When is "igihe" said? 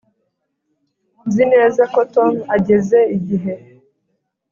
3.17-3.53